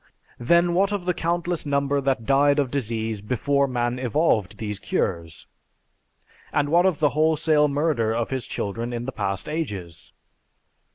Then 0.39 0.73
what 0.73 0.91
of 0.91 1.05
the 1.05 1.13
countless 1.13 1.63
number 1.63 2.01
that 2.01 2.25
died 2.25 2.57
of 2.57 2.71
disease 2.71 3.21
before 3.21 3.67
man 3.67 3.99
evolved 3.99 4.57
those 4.57 4.79
cures, 4.79 5.45
and 6.51 6.69
what 6.69 6.87
of 6.87 6.97
the 6.97 7.09
wholesale 7.09 7.67
murder 7.67 8.11
of 8.11 8.31
His 8.31 8.47
children 8.47 8.93
in 8.93 9.05
the 9.05 9.11
past 9.11 9.47
ages? 9.47 10.11